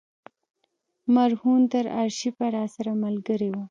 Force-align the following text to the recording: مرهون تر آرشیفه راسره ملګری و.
مرهون 1.15 1.61
تر 1.71 1.85
آرشیفه 2.01 2.45
راسره 2.55 2.91
ملګری 3.03 3.49
و. 3.51 3.55